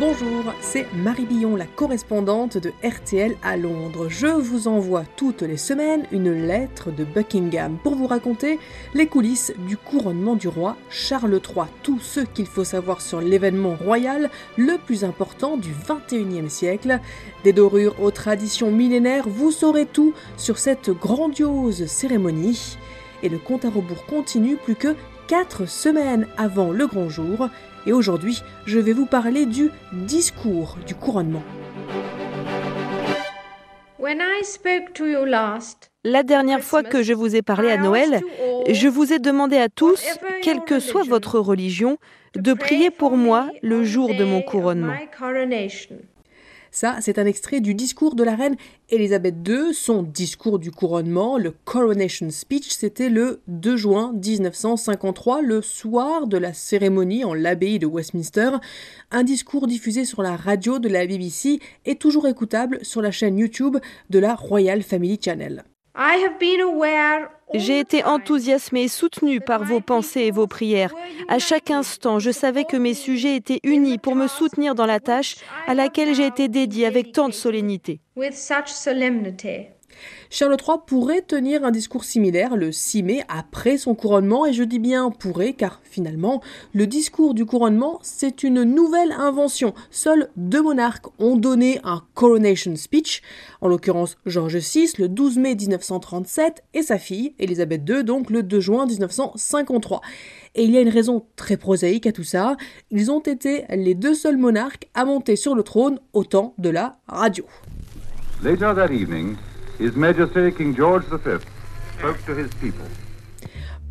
[0.00, 4.08] Bonjour, c'est Marie Billon, la correspondante de RTL à Londres.
[4.08, 8.58] Je vous envoie toutes les semaines une lettre de Buckingham pour vous raconter
[8.94, 13.74] les coulisses du couronnement du roi Charles III, tout ce qu'il faut savoir sur l'événement
[13.74, 16.98] royal le plus important du 21e siècle.
[17.44, 22.78] Des dorures aux traditions millénaires, vous saurez tout sur cette grandiose cérémonie.
[23.22, 24.96] Et le compte à rebours continue plus que
[25.30, 27.48] 4 semaines avant le grand jour.
[27.86, 31.44] Et aujourd'hui, je vais vous parler du discours du couronnement.
[36.02, 38.22] La dernière fois que je vous ai parlé à Noël,
[38.68, 40.04] je vous ai demandé à tous,
[40.42, 41.98] quelle que soit votre religion,
[42.34, 44.94] de prier pour moi le jour de mon couronnement.
[46.72, 48.56] Ça, c'est un extrait du discours de la reine
[48.90, 49.74] Elisabeth II.
[49.74, 56.38] Son discours du couronnement, le Coronation Speech, c'était le 2 juin 1953, le soir de
[56.38, 58.50] la cérémonie en l'abbaye de Westminster.
[59.10, 63.38] Un discours diffusé sur la radio de la BBC et toujours écoutable sur la chaîne
[63.38, 65.64] YouTube de la Royal Family Channel.
[67.52, 70.94] J'ai été enthousiasmée et soutenue par vos pensées et vos prières.
[71.28, 74.98] À chaque instant, je savais que mes sujets étaient unis pour me soutenir dans la
[74.98, 78.00] tâche à laquelle j'ai été dédiée avec tant de solennité.
[80.30, 84.62] Charles III pourrait tenir un discours similaire le 6 mai après son couronnement, et je
[84.62, 86.42] dis bien pourrait car finalement,
[86.72, 89.74] le discours du couronnement, c'est une nouvelle invention.
[89.90, 93.22] Seuls deux monarques ont donné un coronation speech,
[93.60, 98.42] en l'occurrence George VI le 12 mai 1937 et sa fille, Elisabeth II, donc le
[98.42, 100.00] 2 juin 1953.
[100.54, 102.56] Et il y a une raison très prosaïque à tout ça,
[102.90, 106.70] ils ont été les deux seuls monarques à monter sur le trône au temps de
[106.70, 107.44] la radio.
[108.42, 109.36] Later that evening,
[109.80, 111.38] his Majesty King George V
[111.98, 112.84] spoke to his people.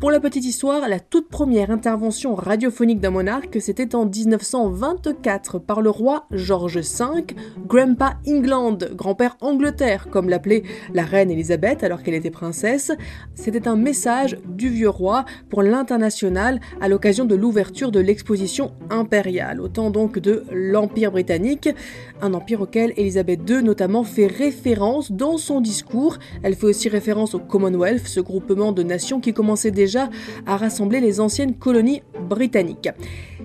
[0.00, 5.82] Pour la petite histoire, la toute première intervention radiophonique d'un monarque, c'était en 1924 par
[5.82, 7.26] le roi George V,
[7.66, 10.62] Grandpa England, grand-père Angleterre, comme l'appelait
[10.94, 12.92] la reine Elisabeth alors qu'elle était princesse.
[13.34, 19.60] C'était un message du vieux roi pour l'international à l'occasion de l'ouverture de l'exposition impériale,
[19.60, 21.68] au temps donc de l'Empire britannique,
[22.22, 26.16] un empire auquel Elisabeth II notamment fait référence dans son discours.
[26.42, 31.00] Elle fait aussi référence au Commonwealth, ce groupement de nations qui commençait déjà à rassembler
[31.00, 32.90] les anciennes colonies britanniques.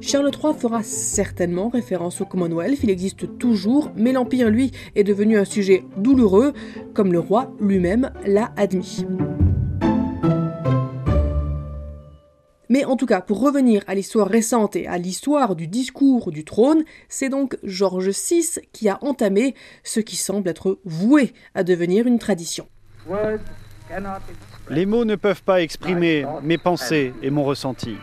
[0.00, 5.36] Charles III fera certainement référence au Commonwealth, il existe toujours, mais l'Empire, lui, est devenu
[5.38, 6.52] un sujet douloureux,
[6.94, 9.04] comme le roi lui-même l'a admis.
[12.68, 16.44] Mais en tout cas, pour revenir à l'histoire récente et à l'histoire du discours du
[16.44, 19.54] trône, c'est donc George VI qui a entamé
[19.84, 22.68] ce qui semble être voué à devenir une tradition.
[24.70, 27.96] Les mots ne peuvent pas exprimer mes pensées et mon ressenti.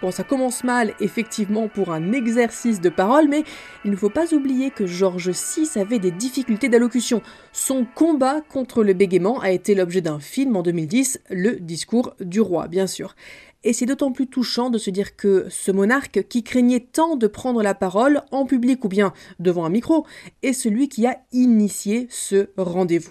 [0.00, 3.42] Bon, ça commence mal, effectivement, pour un exercice de parole, mais
[3.84, 7.20] il ne faut pas oublier que George VI avait des difficultés d'allocution.
[7.52, 12.40] Son combat contre le bégaiement a été l'objet d'un film en 2010, Le discours du
[12.40, 13.16] roi, bien sûr.
[13.64, 17.26] Et c'est d'autant plus touchant de se dire que ce monarque, qui craignait tant de
[17.26, 20.06] prendre la parole, en public ou bien devant un micro,
[20.44, 23.10] est celui qui a initié ce rendez-vous.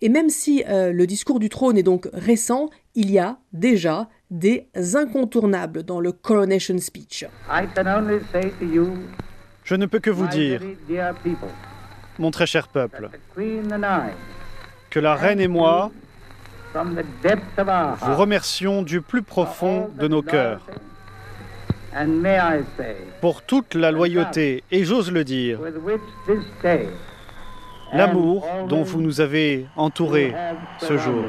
[0.00, 4.08] Et même si euh, le discours du trône est donc récent, il y a déjà
[4.30, 7.26] des incontournables dans le coronation speech.
[9.64, 10.60] Je ne peux que vous dire,
[12.18, 13.10] mon très cher peuple,
[14.90, 15.90] que la reine et moi
[16.74, 20.66] vous remercions du plus profond de nos cœurs
[23.20, 25.58] pour toute la loyauté, et j'ose le dire,
[27.92, 30.34] l'amour dont vous nous avez entourés
[30.78, 31.24] ce jour.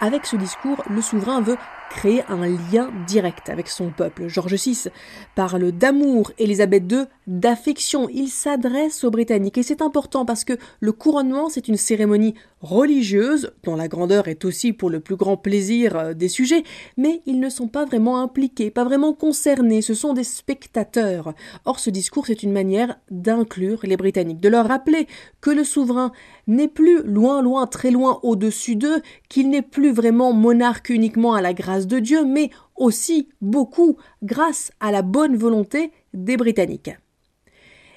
[0.00, 1.56] Avec ce discours, le souverain veut
[1.90, 4.28] créer un lien direct avec son peuple.
[4.28, 4.88] George VI
[5.34, 8.08] parle d'amour, Elisabeth II d'affection.
[8.08, 13.52] Il s'adresse aux Britanniques et c'est important parce que le couronnement, c'est une cérémonie religieuse
[13.62, 16.64] dont la grandeur est aussi pour le plus grand plaisir euh, des sujets,
[16.96, 21.34] mais ils ne sont pas vraiment impliqués, pas vraiment concernés, ce sont des spectateurs.
[21.66, 25.06] Or ce discours, c'est une manière d'inclure les Britanniques, de leur rappeler
[25.42, 26.12] que le souverain
[26.46, 29.02] n'est plus loin, loin, très loin au-dessus d'eux,
[29.34, 34.70] qu'il n'est plus vraiment monarque uniquement à la grâce de Dieu, mais aussi beaucoup grâce
[34.78, 36.92] à la bonne volonté des Britanniques.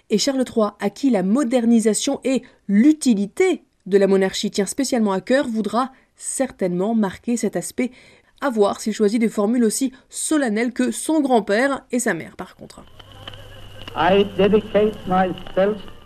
[0.10, 5.22] Et Charles III, à qui la modernisation et l'utilité de la monarchie tient spécialement à
[5.22, 7.92] cœur, voudra certainement marquer cet aspect,
[8.42, 12.56] à voir s'il choisit des formules aussi solennelles que son grand-père et sa mère par
[12.56, 12.84] contre.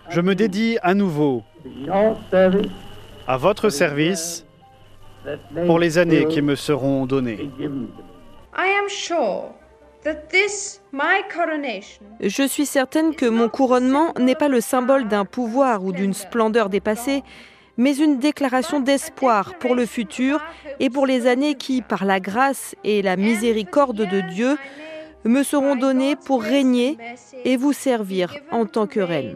[0.09, 1.43] Je me dédie à nouveau
[3.27, 4.45] à votre service
[5.65, 7.49] pour les années qui me seront données.
[12.21, 16.69] Je suis certaine que mon couronnement n'est pas le symbole d'un pouvoir ou d'une splendeur
[16.69, 17.23] dépassée,
[17.77, 20.41] mais une déclaration d'espoir pour le futur
[20.79, 24.57] et pour les années qui, par la grâce et la miséricorde de Dieu,
[25.23, 26.97] me seront données pour régner
[27.45, 29.35] et vous servir en tant que reine.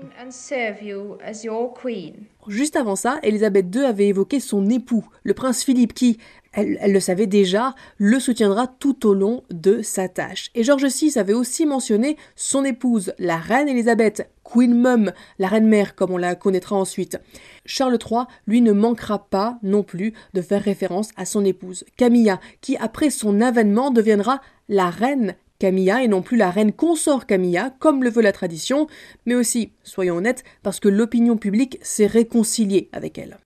[2.47, 6.19] Juste avant ça, Elisabeth II avait évoqué son époux, le prince Philippe, qui,
[6.53, 10.51] elle, le savait déjà, le soutiendra tout au long de sa tâche.
[10.55, 15.95] Et George VI avait aussi mentionné son épouse, la reine Elisabeth, Queen Mum, la reine-mère
[15.95, 17.17] comme on la connaîtra ensuite.
[17.65, 22.39] Charles III, lui, ne manquera pas non plus de faire référence à son épouse, Camilla,
[22.61, 24.39] qui après son avènement deviendra
[24.69, 28.87] la reine Camilla et non plus la reine consort Camilla, comme le veut la tradition,
[29.25, 33.37] mais aussi, soyons honnêtes, parce que l'opinion publique s'est réconciliée avec elle.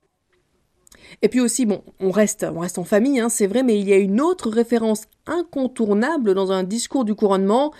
[1.21, 3.87] Et puis aussi, bon, on reste, on reste en famille, hein, c'est vrai, mais il
[3.87, 7.73] y a une autre référence incontournable dans un discours du couronnement,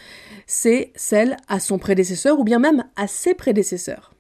[0.45, 4.13] c'est celle à son prédécesseur ou bien même à ses prédécesseurs.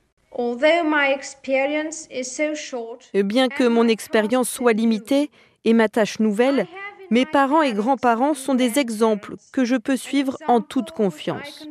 [3.13, 5.31] Bien que mon expérience soit limitée
[5.65, 6.67] et ma tâche nouvelle,
[7.11, 11.67] mes parents et grands-parents sont des exemples que je peux suivre en toute confiance.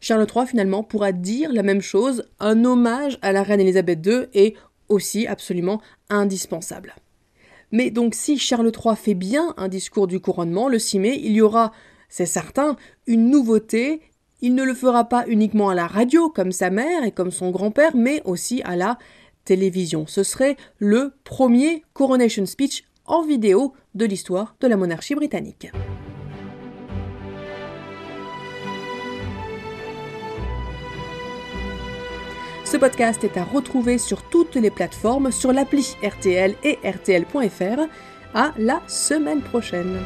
[0.00, 4.26] Charles III finalement pourra dire la même chose, un hommage à la reine Elisabeth II
[4.34, 4.54] est
[4.88, 5.80] aussi absolument
[6.10, 6.94] indispensable.
[7.72, 11.32] Mais donc si Charles III fait bien un discours du couronnement le 6 mai, il
[11.32, 11.72] y aura,
[12.08, 14.02] c'est certain, une nouveauté.
[14.40, 17.50] Il ne le fera pas uniquement à la radio comme sa mère et comme son
[17.50, 18.98] grand-père, mais aussi à la
[20.06, 25.70] Ce serait le premier coronation speech en vidéo de l'histoire de la monarchie britannique.
[32.64, 37.80] Ce podcast est à retrouver sur toutes les plateformes, sur l'appli RTL et RTL.fr.
[38.34, 39.98] À la semaine prochaine.